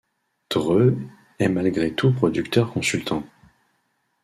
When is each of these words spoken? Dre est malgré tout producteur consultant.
Dre 0.49 0.93
est 1.37 1.47
malgré 1.47 1.93
tout 1.93 2.11
producteur 2.11 2.73
consultant. 2.73 3.23